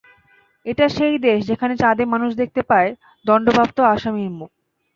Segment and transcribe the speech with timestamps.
[0.65, 2.89] এটা সেই দেশ, যেখানে চাঁদে মানুষ দেখতে পায়
[3.25, 4.49] দণ্ডপ্রাপ্ত আসামির মুখ।